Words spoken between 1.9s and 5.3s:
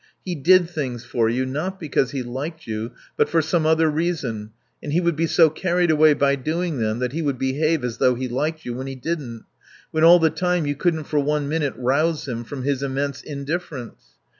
he liked you, but for some other reason; and he would be